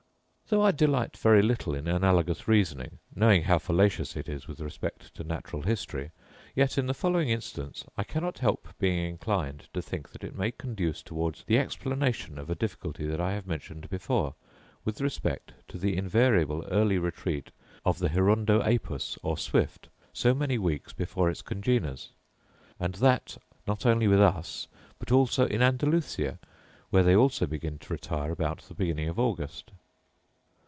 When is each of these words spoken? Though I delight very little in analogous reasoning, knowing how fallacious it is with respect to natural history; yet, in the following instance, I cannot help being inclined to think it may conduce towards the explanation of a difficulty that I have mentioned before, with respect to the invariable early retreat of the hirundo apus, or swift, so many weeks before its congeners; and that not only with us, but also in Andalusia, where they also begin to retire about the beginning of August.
Though 0.49 0.63
I 0.63 0.71
delight 0.71 1.15
very 1.15 1.41
little 1.41 1.73
in 1.73 1.87
analogous 1.87 2.45
reasoning, 2.45 2.99
knowing 3.15 3.43
how 3.43 3.57
fallacious 3.57 4.17
it 4.17 4.27
is 4.27 4.49
with 4.49 4.59
respect 4.59 5.13
to 5.15 5.23
natural 5.23 5.61
history; 5.61 6.11
yet, 6.53 6.77
in 6.77 6.87
the 6.87 6.93
following 6.93 7.29
instance, 7.29 7.85
I 7.95 8.03
cannot 8.03 8.39
help 8.39 8.67
being 8.77 9.11
inclined 9.11 9.69
to 9.73 9.81
think 9.81 10.09
it 10.19 10.35
may 10.35 10.51
conduce 10.51 11.01
towards 11.03 11.45
the 11.45 11.57
explanation 11.57 12.37
of 12.37 12.49
a 12.49 12.55
difficulty 12.55 13.07
that 13.07 13.21
I 13.21 13.31
have 13.31 13.47
mentioned 13.47 13.89
before, 13.89 14.35
with 14.83 14.99
respect 14.99 15.53
to 15.69 15.77
the 15.77 15.95
invariable 15.95 16.65
early 16.69 16.97
retreat 16.97 17.51
of 17.85 17.99
the 17.99 18.09
hirundo 18.09 18.59
apus, 18.61 19.17
or 19.23 19.37
swift, 19.37 19.87
so 20.11 20.33
many 20.33 20.57
weeks 20.57 20.91
before 20.91 21.29
its 21.29 21.41
congeners; 21.41 22.09
and 22.77 22.95
that 22.95 23.37
not 23.65 23.85
only 23.85 24.09
with 24.09 24.19
us, 24.19 24.67
but 24.99 25.13
also 25.13 25.45
in 25.45 25.61
Andalusia, 25.61 26.39
where 26.89 27.03
they 27.03 27.15
also 27.15 27.45
begin 27.45 27.79
to 27.79 27.93
retire 27.93 28.33
about 28.33 28.63
the 28.63 28.73
beginning 28.73 29.07
of 29.07 29.17
August. 29.17 29.71